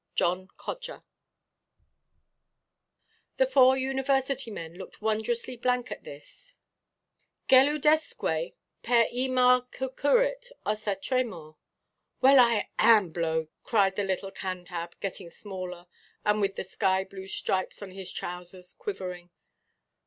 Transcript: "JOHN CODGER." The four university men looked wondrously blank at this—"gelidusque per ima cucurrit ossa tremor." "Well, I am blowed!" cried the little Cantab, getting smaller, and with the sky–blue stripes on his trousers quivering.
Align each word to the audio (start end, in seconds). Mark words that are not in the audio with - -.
"JOHN 0.15 0.47
CODGER." 0.57 1.03
The 3.37 3.45
four 3.45 3.77
university 3.77 4.49
men 4.49 4.73
looked 4.73 4.99
wondrously 4.99 5.55
blank 5.57 5.91
at 5.91 6.03
this—"gelidusque 6.05 8.51
per 8.81 9.05
ima 9.11 9.67
cucurrit 9.69 10.47
ossa 10.65 10.95
tremor." 10.95 11.53
"Well, 12.19 12.39
I 12.39 12.69
am 12.79 13.09
blowed!" 13.11 13.49
cried 13.61 13.95
the 13.95 14.03
little 14.03 14.31
Cantab, 14.31 14.99
getting 15.01 15.29
smaller, 15.29 15.85
and 16.25 16.41
with 16.41 16.55
the 16.55 16.63
sky–blue 16.63 17.27
stripes 17.27 17.83
on 17.83 17.91
his 17.91 18.11
trousers 18.11 18.73
quivering. 18.73 19.29